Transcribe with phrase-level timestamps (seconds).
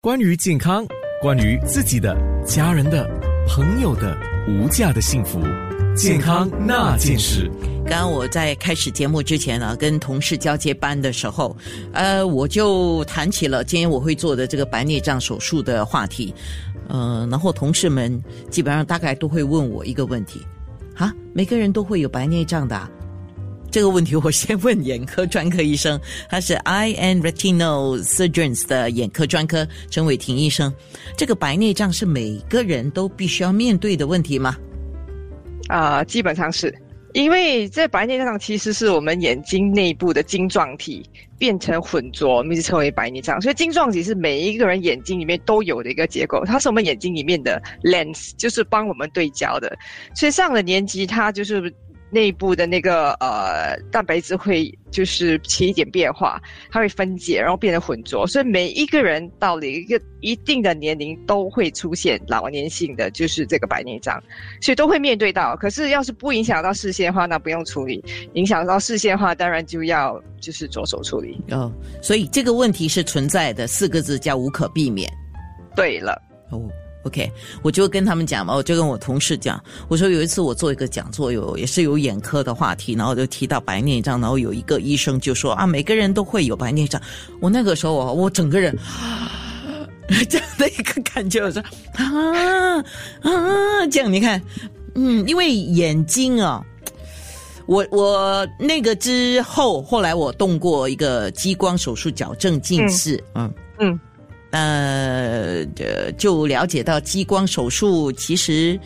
[0.00, 0.86] 关于健康，
[1.20, 2.16] 关于自己的、
[2.46, 3.04] 家人的、
[3.48, 5.40] 朋友的无价的幸福，
[5.96, 7.50] 健康那件事。
[7.84, 11.56] 刚刚我在开始节目之前呢，跟同事交接班的时候，
[11.92, 16.32] 呃，我就谈起了今天我会做的这个白内障手术的话题，
[16.86, 18.22] 呃，然后同事们
[18.52, 20.46] 基本上大概都会问我一个问题：
[20.94, 22.88] 啊，每个人都会有白内障的？
[23.70, 30.72] 这个问题我先问眼科专科医生，他是 I N Retinal Surgeons 的眼科专科陈伟霆医生。
[31.16, 34.56] 这个白内障是每个人都必须要面对的问题吗？
[35.68, 36.74] 啊、基本上是
[37.12, 41.04] 因为在白内障其实是我们眼睛内部的晶状体
[41.36, 43.38] 变成混浊，我们就称为白内障。
[43.40, 49.76] 所以晶状体是每一个人眼睛里面都有的一个结构，它是我们眼睛里面的 lens，就是帮我们对焦的。
[50.14, 51.72] 所以上了年纪，它就是
[52.10, 56.40] 内部的那个呃蛋白质会就是起一点变化，
[56.70, 58.26] 它会分解，然后变得浑浊。
[58.26, 64.22] 所以每一个人到了一个一定的年龄都会出现老年性的就是这个白内障，
[64.60, 65.54] 所以都会面对到。
[65.56, 71.38] 可是要是不影响到视线的话，那不用处理；影响到视线的话，当然就要就是着手处理。
[71.50, 75.10] 哦，所以这个问题是存在的，四个字叫无可避免。
[75.76, 76.62] 对了，哦
[77.08, 87.00] ，OK，我就跟他们讲嘛，我就跟我同事讲，我说有一次我做一个讲座，有也是有眼科的话题，然后就提到白内障，然后有一个医生就说啊，每个人都会有白内障。
[87.40, 88.76] 我那个时候我，我整个人。
[90.30, 92.78] 这样的一个感觉，我说啊
[93.20, 94.42] 啊，这样你看，
[94.94, 96.64] 嗯，因为眼睛啊，
[97.66, 104.00] 我我那个之后，后来我动过一个激光手术矫正近视，嗯嗯，
[104.50, 108.78] 呃，呃就了解到激光手术其实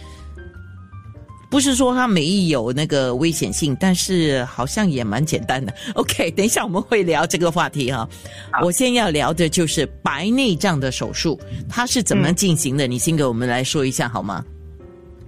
[1.50, 5.72] 不是说它没有那个危险性，但是好像也蛮简单的。
[5.94, 8.08] OK，等一下我们会聊这个话题哈。
[8.62, 12.86] 我先要聊的就是白内障的手术，它是怎么进行的？
[12.86, 14.44] 你先给我们来说一下好吗？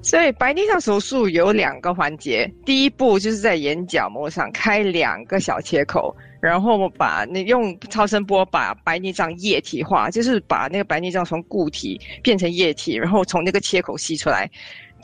[0.05, 14.47] 所以白内障手术有两个环节，第一步就是在眼角膜上开两个小切口，然后把那用超声波把白内障液体化，就是把那个白内障从固体变成液体，然后从那个切口吸出来。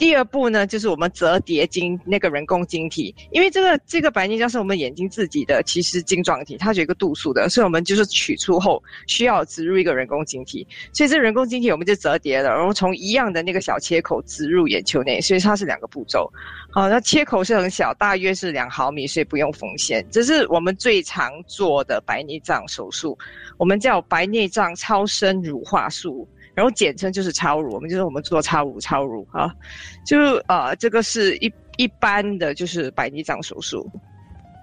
[0.00, 16.32] 第二步呢，就是我们折叠晶那个人工晶体，因为这个这个白内障是我们眼睛自己的其实晶状体，它是有一个度数的，所以我们就是取出后需要植入一个人工晶体，所以这人工晶体我们就折叠了，然后从一样的那个小切口植入眼球内，所以它是两个步骤。
[16.70, 20.02] 好，那切口是很小，大约是两毫米，所以不用缝线。
[20.10, 23.18] 这是我们最常做的白内障手术，
[23.58, 26.26] 我们叫白内障超声乳化术。
[26.60, 29.50] 然后简称就是超乳，我们就是我们做超乳超乳啊，
[30.04, 33.90] 就呃这个是一一般的就是白内障手术。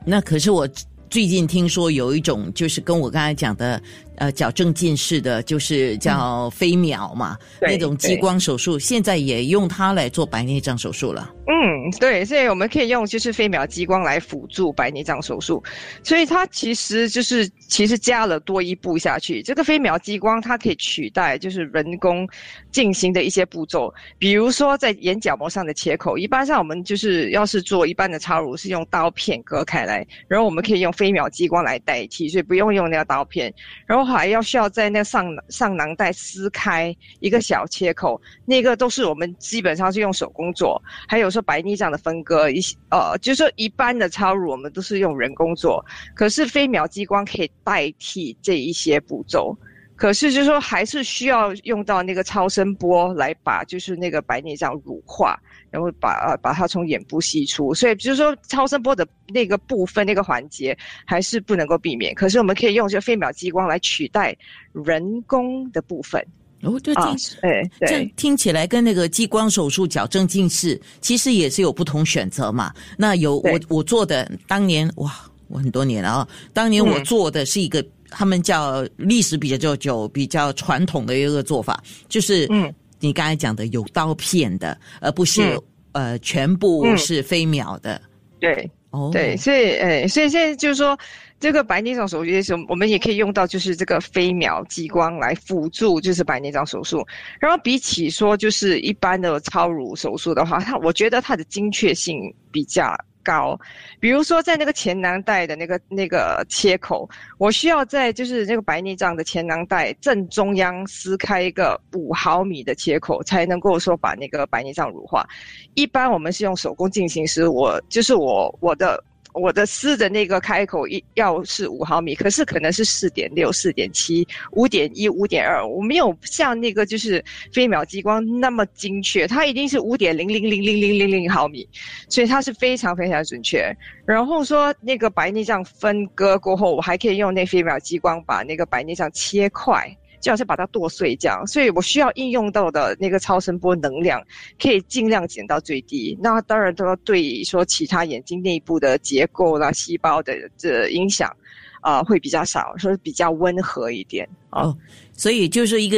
[0.05, 0.69] 那可是我
[1.09, 3.81] 最近听说有一种，就是跟我刚才讲的，
[4.17, 11.33] 呃，矫正近视的，就是叫飞秒嘛，对那种激光手术，现在也用它来做白内障手术了。
[11.49, 15.63] 嗯，对，所以我们可以用就是飞秒激光来辅助白内障手术，
[16.03, 19.41] 所以它其实就是其实加了多一步下去。
[19.41, 22.27] 这个飞秒激光它可以取代就是人工
[22.71, 33.53] 进行的一些步骤，比如说在眼角膜上的切口，一般上我们就是要是做一般的插入是用刀片割开来，然后我们可以用飞秒激光来代替，所以不用用那个刀片，
[33.85, 45.85] 然后还要需要在那上上囊袋撕开一个小切口，那个都是我们基本上是用手工做，还有说白内障的分割，一些呃，就是说一般的超乳我们都是用人工做，
[46.15, 49.57] 可是飞秒激光可以代替这一些步骤。
[49.97, 55.35] 可是就是说还是需要用到那个超声波来把就是那个白内障乳化，
[55.71, 62.13] 然后把呃把它从眼部吸出，所以就是说超声波的那个部分那个环节还是不能够避免。
[62.13, 64.37] 可是我们可以用这个飞秒激光来取代
[64.71, 66.23] 人工的部分
[66.61, 68.05] 哦，就听、啊，对这。
[68.15, 72.71] 听起来跟那个激光手术矫正近视，其实也是有不同选择嘛。
[72.97, 75.11] 那有我我做的当年哇，
[75.47, 77.83] 我很多年了啊，当年我嗯做的是一个。
[78.09, 82.73] 他们叫历史比较久、比较传统的一个做法，就是嗯。
[82.99, 85.61] 你刚才讲的有刀片的，而不是、嗯。
[85.93, 88.01] 呃全部嗯是飞秒的。
[88.39, 88.69] 对。
[88.89, 90.97] 哦，对，所以诶，所以现在就是说，
[91.39, 97.05] 这个白内障手术的时候我们也可以用到，就是这个飞秒激光来辅助，就是白内障手术。
[97.39, 102.95] 然后比起说就是一般的超乳手术的话，它我觉得它的精确性比较
[103.27, 103.59] 高。
[103.99, 115.27] 比如说在那个前囊袋的那个那个切口，我需要在就是那个白内障的前囊袋正中央撕开一个五毫米的切口，才能够说把那个白内障乳化。
[115.73, 119.03] 一般我们是用手工进行时，我就是我我的
[119.37, 127.23] 我的丝的那个开口一要是五毫米，可是可能是四点六、四点七、五点一、五点二，我没有像那个就是
[127.53, 131.67] 飞秒激光那么精确，它一定是五点零零零零零零零毫米，
[132.09, 133.71] 所以它是非常非常准确。
[134.05, 139.95] 然后说那个白内障分割过后，我还可以用那飞秒激光把那个白内障切块。
[140.27, 144.21] 就好像把它剁碎这样，所以我需要应用到的那个超声波能量，
[144.61, 146.17] 可以尽量减到最低。
[146.21, 151.33] 那当然都要对说其他眼睛内部的结构啦、细胞的这影响，
[151.79, 154.77] 啊，会比较少，说比较温和一点哦。
[155.13, 155.97] 所以就是一个，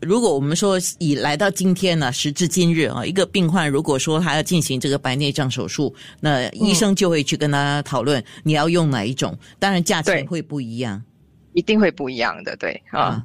[0.00, 11.04] 如果我们说以来到今天呢，时至今日啊，一个病患如果说他要进行这个白内障手术，那医生就会去跟他讨论你要用哪一种，当然价钱会不一样。
[11.52, 13.24] 一定会不一样的，对啊，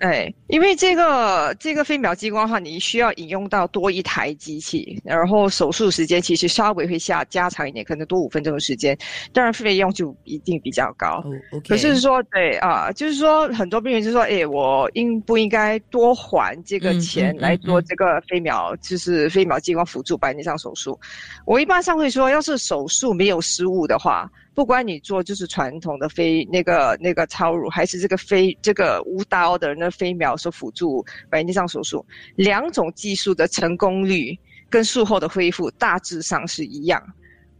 [0.00, 8.96] 哎，因为这个这个飞秒激光的话，你需要引用到多一台机器，然后手术时间其实稍微会下加长一点，可能多五分钟的时间，
[9.34, 11.22] 当然费用就一定比较高。
[11.68, 20.98] 可是说，对啊，就是说很多病人就说，哎，我应不应该多还这个钱来做这个飞秒，就是飞秒激光辅助白内障手术？
[21.44, 24.30] 我一般上会说，要是手术没有失误的话。
[24.54, 32.04] 不管你做就是传统的飞那个那个超乳，还是这个飞这个无刀的那飞秒所辅助白内障手术，
[32.36, 34.38] 两种技术的成功率
[34.68, 37.02] 跟术后的恢复大致上是一样。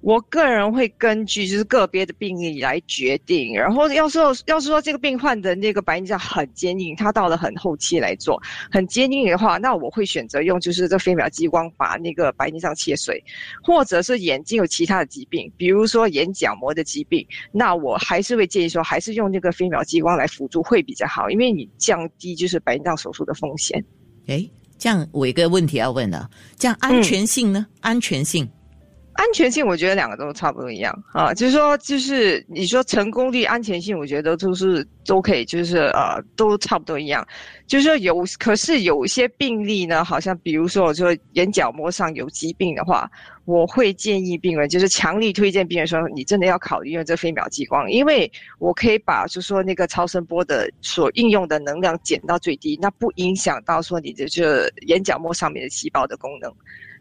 [0.02, 13.22] 我个人会根据就是个别的病例来决定，然后要说要是说这个病患的那个白内障很坚硬，他到了很后期来做很坚硬的话，那我会选择用就是这飞秒激光把那个白内障切碎，
[13.62, 23.84] 或者是眼睛有其他的疾病，比如说眼角膜的疾病，那我还是会建议说还是用那个飞秒激光来辅助会比较好，因为你降低就是白内障手术的风险。
[24.26, 24.48] 哎，
[24.78, 27.66] 这样我一个问题要问了，这样安全性呢？
[27.80, 28.48] 安全性？
[29.20, 37.26] 安全性，我觉得两个都差不多一样啊，就是说，就是你说成功率、安全性，我觉得都是都可以，就是呃，都差不多一样。
[37.66, 43.10] 就是说有，可是有一些病例呢，好像比如说，我说眼角膜上有疾病的话，
[43.44, 56.50] 我会建议病人，就是强力推荐病人说，你真的要考虑用这飞秒激光，因为我可以把就是说那个超声波的所应用的能量减到最低，那不影响到说你的这眼角膜上面的细胞的功能。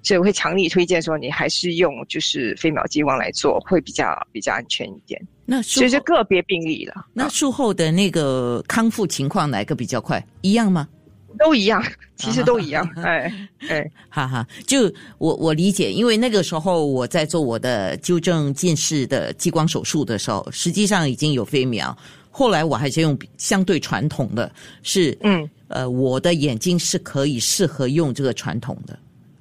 [0.01, 5.22] 所以我会强力推荐说，你还是用就是飞秒激光来做，会比较比较安全一点。
[5.46, 7.07] 那其实个别病例了。
[7.13, 10.25] 那术后的那个康复情况哪个比较快？
[10.42, 10.88] 一样吗？
[11.38, 11.81] 都一样，
[12.16, 12.88] 其实都一样。
[12.98, 13.31] 哎
[13.69, 21.95] 哎，哈哈，就我我理解，因为那个时候我在做我的纠正近视的激光手术的时候，实际上已经有飞秒。
[22.31, 28.98] 后来我还是用相对传统的，是嗯呃，我的眼睛是可以适合用这个传统的。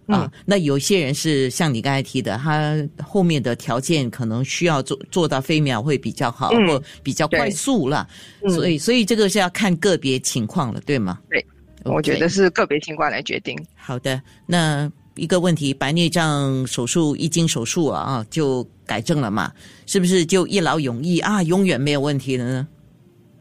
[0.08, 2.76] 啊，那有些人是像你刚才提的，他
[3.06, 8.08] 后面的条件可能需要做做到飞秒会比较好，或比较快速了，
[8.48, 11.18] 所以所以这个是要看个别情况了，对吗？
[11.28, 11.44] 对，
[11.84, 13.54] 我觉得是个别情况来决定。
[13.76, 19.52] 好的，那一个问题，白内障手术一经手术啊啊就改正了嘛？
[19.84, 22.66] 是不是就一劳永逸啊，永远没有问题了呢？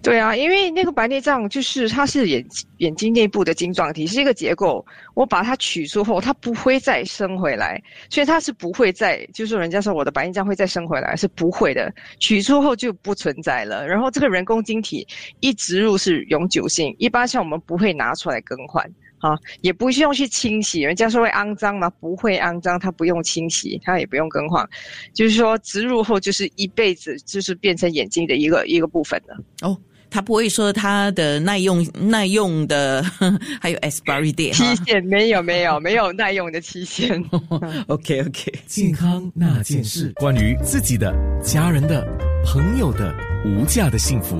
[0.08, 2.42] 对啊，因为那个白内障就是它是眼
[2.78, 4.86] 眼睛内部的晶状体，是一个结构。
[5.16, 11.94] 我把它取出后，它不会再生回来，所以它是不会再，就是人家说我的白内障会再生回来，是不会的。
[12.22, 13.86] 取出后就不存在了。
[13.86, 15.06] 然后这个人工晶体
[15.42, 20.84] 一植入是永久性，一般像我们不会拿出来更换，啊，也不需要去清洗。
[20.84, 21.90] 人家说会肮脏吗？
[22.00, 24.66] 不会肮脏，它不用清洗，它也不用更换，
[25.14, 29.36] 就是说植入后就是一辈子，就是变成眼睛的一个一个部分了。
[29.64, 29.78] 哦。
[30.10, 33.04] 他不会说他的耐用耐用的
[33.62, 37.24] 还有 expiry date 期限没有没有没有耐用的期限。
[37.88, 42.08] OK OK，健康那件事，关于自己的、家人的、
[42.46, 43.14] 朋友的
[43.46, 44.40] 无价的幸福，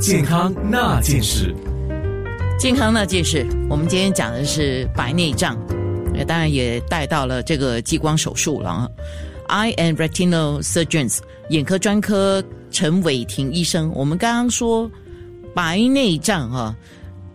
[0.00, 1.54] 健康那件事，
[2.58, 5.56] 健康那件事，我们今天讲的是白内障，
[6.26, 8.90] 当然也带到了这个激光手术了。
[9.46, 11.18] Eye and retinal surgeons
[11.50, 14.90] 眼科专科陈伟霆医生，我们刚刚说。
[15.54, 16.76] 白内障啊，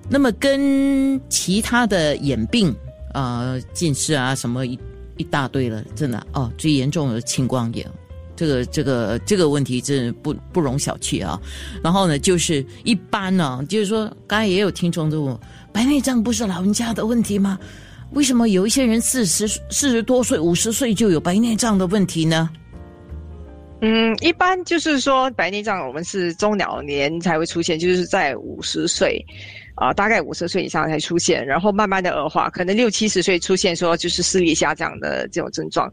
[0.09, 2.75] 那么跟其他的眼病
[3.13, 4.77] 啊、近视啊什么一
[5.17, 7.89] 一大堆了，真的哦，最严重的青光眼，
[8.35, 11.39] 这个这个这个问题真不不容小觑啊。
[11.83, 15.39] 然后呢，就是一般呢，就是说刚才也有听众问我，
[15.71, 17.57] 白内障不是老人家的问题吗？
[18.11, 22.49] 为什么有一些人四十四十多岁、五十岁就有白内障的问题呢？
[23.81, 29.25] 嗯，一般就是说白内障，我们是中老年才会出现，就是在五十岁，
[29.75, 35.89] 啊，大概五十岁以上才出现，然后慢慢的恶化，可能六七十岁出现说就是视力下降的这种症状。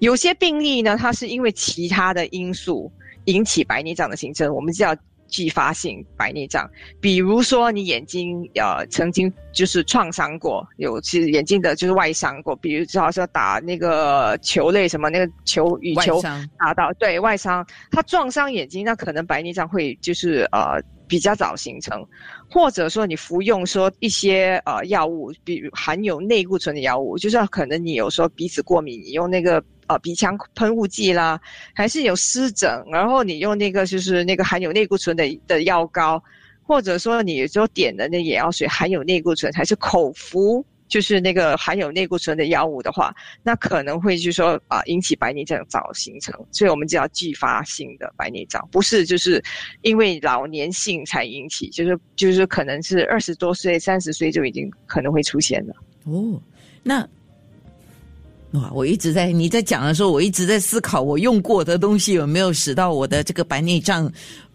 [0.00, 2.92] 有些病例呢，它是因为其他的因素
[3.24, 4.94] 引起白内障的形成，我们叫
[5.30, 6.68] 继发性白内障。
[7.00, 16.20] 比如说你眼睛呃曾经就是创伤过，有其实眼睛的就是外伤过，比如好像打那个球类什么那个球羽球
[16.58, 20.82] 打到对外伤，它撞伤眼睛，那可能白内障会就是呃。
[21.10, 22.06] 比较早形成，
[22.48, 29.60] 或者说你服用说一些呃药物，比如含有内固醇的药物，就是可能你有时候鼻子过敏，你用那个
[29.90, 31.40] 呃鼻腔喷雾剂啦，
[31.74, 36.22] 还是有湿疹，然后你用那个就是那个含有内固醇的的药膏，
[36.62, 40.64] 或者说你就点的那眼药水含有内固醇，还是口服。
[40.90, 49.40] 就是那个含有内固醇的药物的话，那可能会就是说啊引起白内障早形成，所以我们叫继发性的白内障，不是就是
[49.82, 55.74] 因为老年性才引起，就是就是可能是二十多岁、三十岁就已经可能会出现了。
[56.06, 56.42] 哦，
[56.82, 57.08] 那
[58.52, 64.10] 哇，我一直在你在讲的时候，我一直在思考我用过的东西有没有使到我的这个白内障。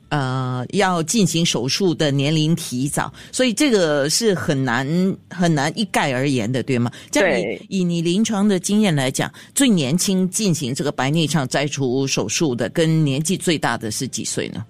[0.10, 4.88] 呃，要进行手术的年龄提早，所以这个是很难
[5.32, 6.92] 很难一概而言的，对吗？
[7.12, 7.60] 对。
[7.70, 14.64] 以你临床的经验来讲，最年轻进行这个白内障摘除手术的，跟年纪最大的是几岁呢？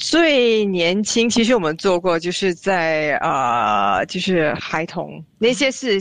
[0.00, 5.98] 最年轻，其实我们做过，就是在呃，就是孩童那些是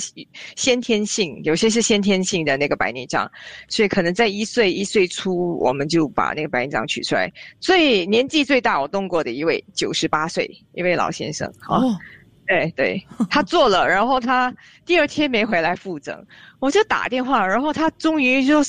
[0.55, 3.29] 先天性，有些是先天性的那个白内障，
[3.67, 7.27] 所以可能在一岁一岁初，我们就把那个白内障取出来。
[7.59, 11.51] 最年纪最大我动过的一位，九十八岁一位老先生。
[11.67, 11.97] 哦，
[12.45, 14.53] 对对， 他做了，然后他
[14.85, 16.15] 第二天没回来复诊。
[16.59, 18.61] 我就打电话，然后他终于就，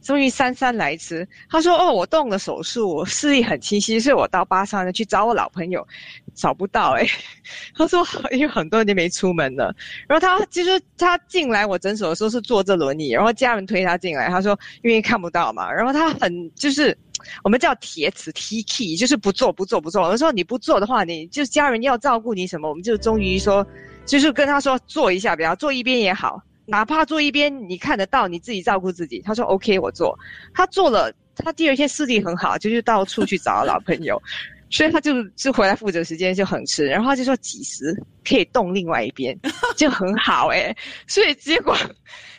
[0.00, 1.28] 终于姗姗来迟。
[1.50, 5.86] 他说：“哦，我动了手术，我视力很清晰，所以我到巴沙呢去找我老朋友，
[6.34, 7.06] 找不到哎。
[7.76, 9.74] ”他说：“因为很多年没出门了。”
[10.08, 14.28] 然后他其实他进来我诊所的时候是坐着轮椅，然后家人推他进来。
[14.28, 16.96] 他说：“因为看不到嘛。”然后他很就是
[17.44, 20.02] 我们叫铁齿 T K，就是不做不做不做。
[20.02, 23.66] 我说：“你不做的话，你就家人要照顾你什么？”我们就终于说，
[24.06, 26.42] 就是跟他说做一下，比方做一边也好。
[26.70, 29.22] 哪怕坐一边，你看得到，你自己照顾自己。
[29.22, 30.14] 他说 OK，我做。
[30.52, 34.22] 他做了，他第二天视力很好，就是到处去找老朋友，
[34.68, 36.86] 所以他就就回来负责时间就很迟。
[36.86, 39.34] 然后他就说几时可以动另外一边，
[39.76, 40.76] 就很好哎。
[41.06, 41.74] 所以结果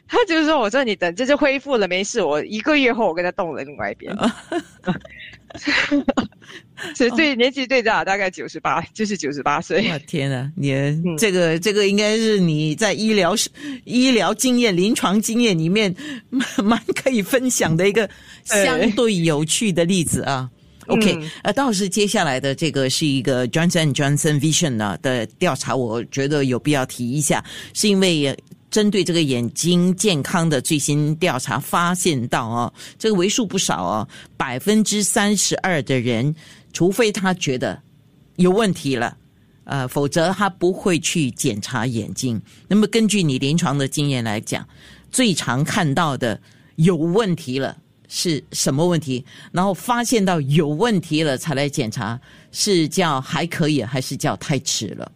[0.08, 2.22] 他就是说，我说你等这就恢复了，没事。
[2.22, 4.16] 我一个月后我跟他动了另外一边。
[6.96, 9.90] 所以最年纪最大大概九十八，就是九十八岁。
[9.92, 10.74] 我天呐，你
[11.18, 13.36] 这个这个应该是你在医疗
[13.84, 15.94] 医疗经验、临床经验里面
[16.64, 18.10] 蛮可以分享的一个
[18.46, 20.50] 相对有趣的例子啊。
[20.88, 28.38] OK，呃，倒是接下来的这个是一个 Johnson Johnson Vision 呢的调查，我觉得有必要提一下，是因为。
[28.72, 34.08] 针对这个眼睛健康的最新调查发现到哦，这个为数不少哦，
[34.38, 36.36] 百分之三十二的人，
[36.72, 37.82] 除非他觉得
[38.36, 39.18] 有问题了，
[39.64, 42.42] 呃，否则他不会去检查眼睛。
[42.68, 44.68] 那么根据你临床的经验来讲，
[45.12, 46.40] 最常看到的
[46.76, 47.76] 有问题了
[48.08, 49.26] 是什么问题？
[49.52, 52.20] 然后发现到有问题了才来检查，
[52.52, 55.12] 是叫还可以，还是叫太迟了？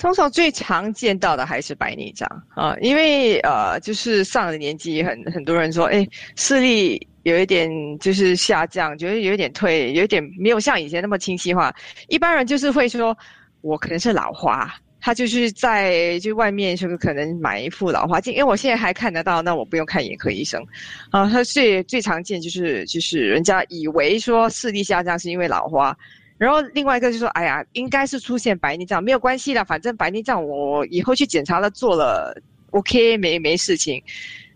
[0.00, 11.70] 通常最常见到的还是白内障啊，因为呃，就是上了年纪，很很多人说，哎，视力有一点就是下降，觉得有一点退，有点没有像以前那么清晰化。
[12.08, 13.14] 一般人就是会说，
[13.60, 20.64] 我可能是老花，他就是在就外面就是可能买一副老花镜，因为我现在还看得到，那我不用看眼科医生
[21.10, 21.28] 啊。
[21.28, 25.94] 他最最常见就是就是人家以为说视力下降是因为老花。
[26.40, 32.34] 然后另外一个就说，哎呀，应该是出现白内障，没有关系的，反正白内障我以后去检查了，做了
[32.70, 34.02] ，OK，没没事情。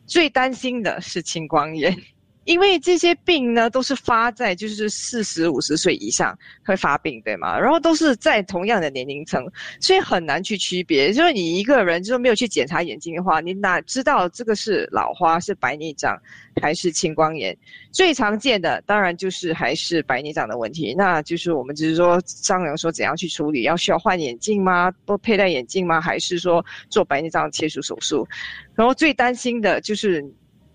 [0.07, 1.95] 最担心的是青光眼。
[2.45, 7.59] 因为这些病呢，都是发在就是四十五十岁以上会发病，对吗？
[7.59, 9.45] 然后都是在同样的年龄层，
[9.81, 11.13] 所以很难去区别。
[11.13, 16.21] 就是你一个人就是没有去检查眼睛的话，你哪知道这个是老花、是白内障
[16.61, 17.57] 还是青光眼？
[17.91, 20.95] 最常见的当然就是还是白内障的问题。
[20.97, 24.93] 那就是我们只是说商量说怎样去处理，要需要换眼镜吗？
[25.07, 26.01] 多佩戴眼镜吗？
[26.01, 28.27] 还是说做白内障切除手术？
[28.75, 30.25] 然后最担心的就是。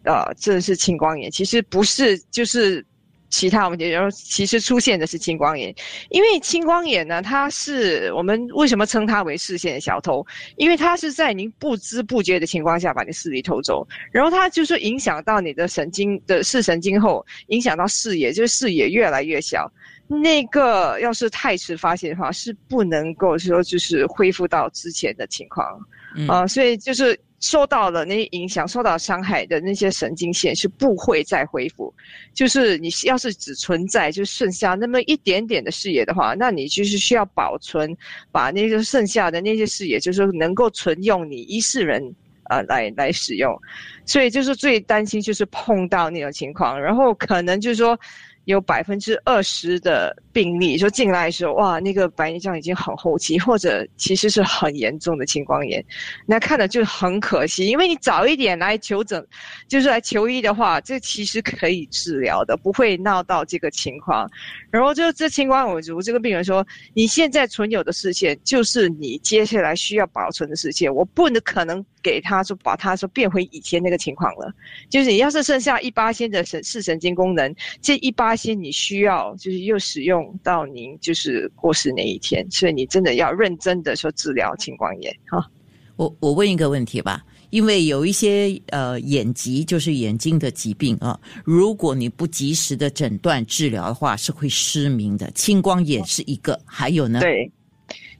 [0.04, 2.86] 呃，这是青光眼，其实不是，就是
[3.30, 3.88] 其他问题。
[3.90, 5.76] 然后其实出现的是青光眼，
[6.10, 10.26] 因为青光眼呢，它是我们为什么称它为视线的小偷？
[10.56, 19.72] 因为它是在您不知不觉的情况下把你视力偷走，然后它就是影响到你的神经的视神经后，影响到视野，就是视野越来越小。
[20.08, 25.80] 那个要是太迟发现的话，是不能够说就是恢复到之前的情况
[26.28, 31.94] 啊、所以就是受到了那些影响、受到伤害的那些神经线是不会再恢复。
[32.34, 37.96] 就是你要是只存在就剩下那么一点点的视野的话，那你就是需要保存，
[38.32, 42.16] 把那个剩下的那些视野，就是能够存用你一世人。
[42.52, 43.56] 呃，来来使用，
[44.08, 47.96] 所以就是最担心就是碰到那种情况，然后可能就是说
[48.46, 55.84] 有百分之二十的病例说进来的时候，哇，那个白内障已经很后期，或者其实是很严重的青光眼，
[56.26, 59.26] 那看的就很可惜，因为你早一点来求诊，
[59.68, 64.30] 就是来求医的话，这其实可以治疗的，不会闹到这个情况。
[64.72, 74.52] 然后就这情况，我我这个病人说，你现在存有的视线就是你接下来需要保存的视线，我不能可能给他说把他说变回以前那个情况了。
[74.90, 85.50] 就是你要是剩下一八仙的神视神经功能，这一八仙你需要就是又使用到您就是过世那一天，所以你真的要认真的说治疗青光眼哈。
[85.96, 95.30] 我我问一个问题吧，因为有一些呃眼疾就是眼睛的疾病啊，如果你不及时的诊断治疗的话，是会失明的。
[95.32, 97.20] 青光眼是一个，还有呢？
[97.20, 97.52] 对。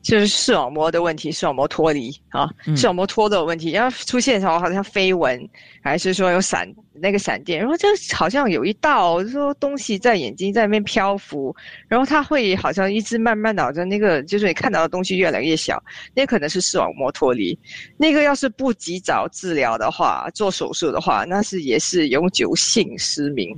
[0.02, 5.38] 就是视网膜的问题，视网膜脱离啊，视网膜脱的问题，然后出现的时候好像飞蚊，
[5.84, 11.54] 还是说有闪那个闪电，然后就好像有一道说东西在眼睛在那边漂浮，
[11.88, 15.84] 然后它会好像一直慢慢导致那个就是你看到的东西越来越小，
[16.16, 17.58] 那可能是视网膜脱离，
[17.98, 23.54] 那个要是不及早治疗的话，做手术的话，那是也是永久性失明。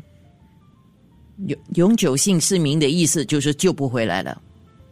[1.48, 4.42] 永永久性失明的意思就是救不回来了。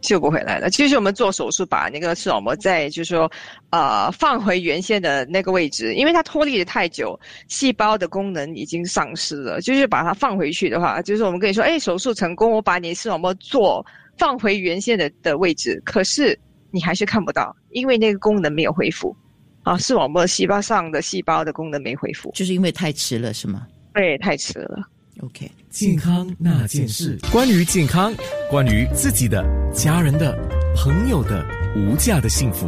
[0.00, 0.70] 救不回来了。
[0.70, 3.30] 其实我们做手术，把那个视网膜在就是说，
[3.70, 9.60] 呃，放回原先的那个位置，因为它脱离的太久，细胞的功能已经丧失了。
[9.60, 13.84] 就是把它放回去的话，就是我们跟你说，哎，手术成功，我把你视网膜做
[14.18, 16.38] 放回原先的的位置，可是
[16.70, 19.14] 你还是看不到，因为那个功能没有恢复。
[19.62, 23.66] 啊，视网膜细胞上的细胞的功能没恢复，就是因为太迟了，是吗？
[23.92, 24.82] 对，太迟了。
[25.22, 28.10] OK，健康那件事，关于健康，
[28.48, 30.34] 关于自己的、家人的、
[30.74, 31.44] 朋友的
[31.76, 32.66] 无价的幸福，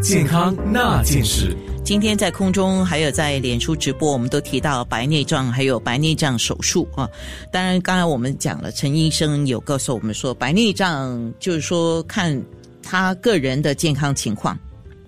[0.00, 1.56] 健康那件事。
[1.84, 7.08] 今天在空中还有在脸书直播，我们都提到白内障，还有白内障手术啊。
[7.50, 12.40] 当然，刚才我们讲了，陈医生有告诉我们说，白内障就是说看
[12.80, 14.56] 他个人的健康情况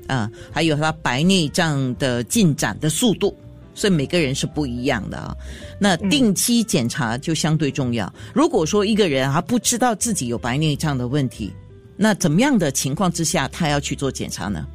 [0.09, 3.33] 啊，还有他白内障的进展的速度。
[3.75, 5.35] 所以每个人是不一样的啊，
[5.79, 8.13] 那定期检查就相对重要。
[8.35, 11.53] 如果说一个人他不知道自己有白内障的问题，
[11.97, 14.67] 那怎么样的情况之下他要去做检查呢？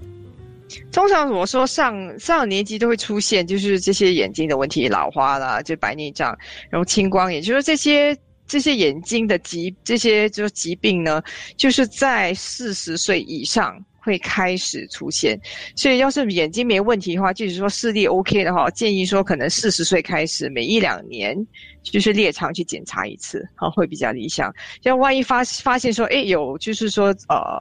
[0.91, 6.36] 通常我说上上年纪都会出现，就是这些眼睛的问题，老花啦，就白内障，
[6.69, 11.21] 然后青光眼，就是这些这些眼睛的疾这些就是疾病呢，
[11.55, 13.77] 就是在四十岁以上。
[14.06, 15.39] 会开始出现，
[15.76, 21.36] 所以要是眼睛没问题的话，就是说视力 OK 的话，建议说可能四十岁开始，每一两年
[21.82, 24.54] 就是列长去检查一次，啊，会比较理想。
[24.84, 27.60] 像万一发发现说，哎，有就是说呃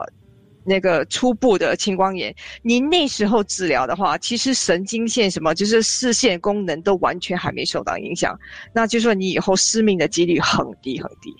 [0.63, 2.31] 那个初步的青光眼，
[2.61, 8.39] 你那时候治疗的话，其实神经线什么就是视线功能都完全还没受到影响，
[8.71, 11.33] 那就说你以后失明的几率很低很低。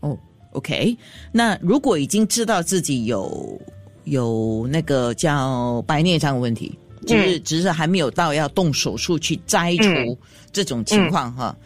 [0.00, 0.18] 哦
[0.52, 0.96] ，OK，
[1.30, 3.60] 那如果已经知道自己有。
[4.06, 10.18] 有那个叫白内障问题，就是只是还没有到要动手术去摘除
[10.52, 11.56] 这种情况哈。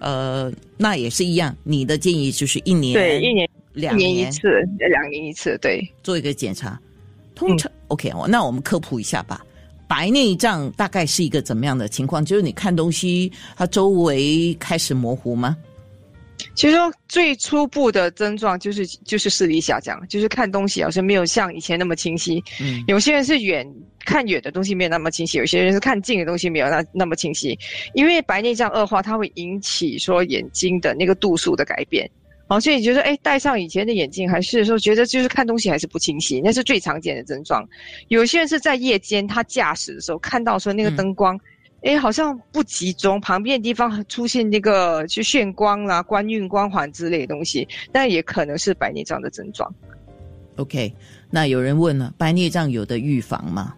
[0.00, 6.78] 呃，那也是一样，你的建议就是一年对一年两年一次，两年一次对做一个检查。
[7.34, 9.44] 通常 OK，那我们科普一下吧。
[9.88, 12.24] 白内障大概是一个怎么样的情况？
[12.24, 15.56] 就是你看东西，它周围开始模糊吗？
[16.54, 22.42] 其实说最初步的症状就是就是视力下降，就是看东西好像没有像以前那么清晰。
[22.60, 23.66] 嗯，有些人是远
[24.04, 27.58] 看远的东西没有那么清晰，有些人是看近的东西没有那那么清晰。
[27.92, 32.08] 因为白内障恶化，它会引起说眼睛的那个度数的改变。
[32.48, 37.66] 哦，所以你觉得哎，戴上以前的眼镜，还是说觉得就是看东西还是不清晰，那是最常见的症状。
[38.08, 41.38] 有些人是在夜间他驾驶的时候看到说那个灯光。
[41.84, 49.70] 哎，好像不集中，旁边的地方出现那个就眩光啦、官运、光环之类的东西，但也可能是白内障的症状。
[50.56, 50.94] OK，
[51.30, 53.74] 那有人问了，白内障有的预防吗？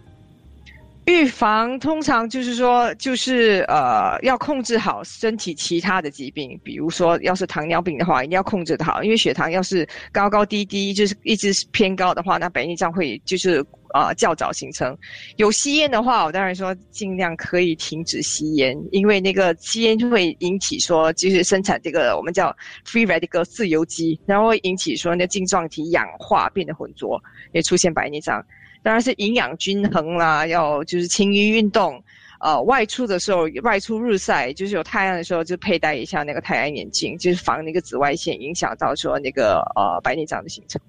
[1.06, 13.64] 预防通常就是说，就是呃，要控制好身体其他的疾病，比如说，要是糖尿病的话，一定要控制的好，因为血糖要是高高低低，就是一直偏高的话，那白内障会就是
[13.94, 14.98] 呃较早形成。
[15.36, 22.48] 有吸烟的话，我当然说尽量可以停止吸烟，因为那个吸烟就会引起说，就是生产这个我们叫
[22.84, 28.44] free radical 自由基，然后会引起说那晶状体氧化变得浑浊，也出现白内障。
[28.86, 32.00] 当然是营养均衡啦，要就是勤于运动，
[32.38, 40.80] 呃，外出的时候外出日晒，就是有太阳的时候就佩戴一下那个太阳眼镜，就是防那个紫外线影响到说那个呃白内障的形成。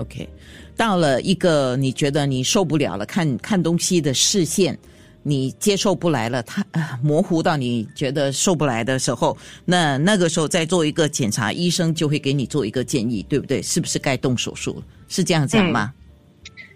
[0.00, 0.28] OK，
[0.76, 4.78] 到了一个你觉得你受不了了，看看东西的视线
[5.22, 6.62] 你接受不来了，它
[7.02, 13.62] 模糊到你觉得受不来的时候，那那个时候再做一个检查，医生就会给你做一个建议，对不对？
[13.62, 14.82] 是不是该动手术？
[15.08, 15.90] 是这样讲吗？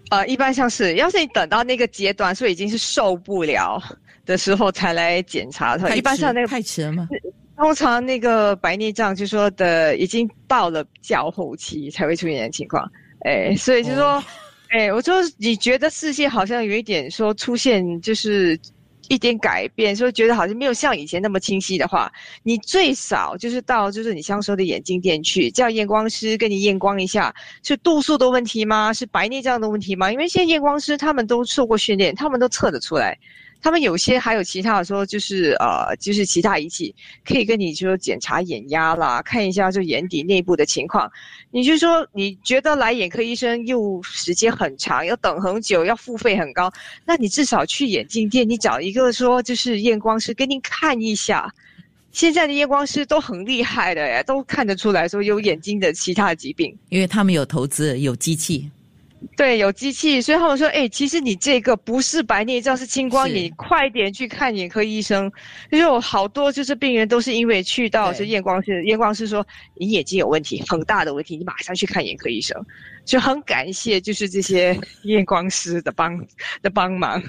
[0.09, 3.81] 呃，一般像是，要是你等到那个阶段，所以已经是受不了
[4.25, 7.07] 的时候才来检查的话，一般像那个太迟了吗？
[7.57, 12.89] 通常那个白内障就说的已经到了较后期才会出现的情况，
[13.25, 14.23] 哎，所以就说，
[14.69, 18.59] 哎，我说你觉得视线好像有一点说出现就是。
[19.09, 22.11] 一点改变，所以觉得好像没有像以前那么清晰的话，
[22.43, 28.91] 你最少就是到就是你像说的眼镜店去，叫验光师跟你验光一下，是度数的问题吗？
[28.93, 30.11] 是白内障的问题吗？
[30.11, 33.17] 因为现在验光师他们都受过训练，他们都测得出来。
[33.67, 41.11] 他们有些还有其他的说，就是呃，就是其他仪器可以跟你说检查眼压啦，看一下就眼底内部的情况。
[41.51, 46.71] 你就说你觉得来眼科医生又时间很长，要等很久，要付费很高，
[47.05, 51.53] 那你至少去眼镜店，你找一个说就是验光师给你看一下。
[52.13, 58.71] 现在的验光师都很厉害的，都看得出来说有眼睛的其他疾病，因为他们有投资有机器。
[59.35, 65.31] 对，有机器，所以他们说，哎，其实你这个不是白内障，是青光眼，快点去看眼科医生。
[65.71, 72.55] 因为我好多就是病人都是因为去到这验光师，验光师说你眼睛有问题，很大的问题，你马上去看眼科医生。
[73.05, 76.19] 就很感谢就是这些验光师的帮
[76.61, 77.23] 的帮忙。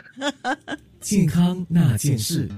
[1.00, 2.48] 健康那件事。